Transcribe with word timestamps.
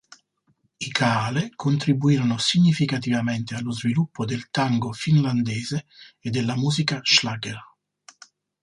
I 0.79 0.89
kaale 0.89 1.51
contribuirono 1.55 2.39
significativamente 2.39 3.53
allo 3.53 3.69
sviluppo 3.71 4.25
del 4.25 4.49
tango 4.49 4.91
finlandese 4.93 5.85
e 6.19 6.31
della 6.31 6.55
musica 6.57 6.99
schlager. 7.03 7.59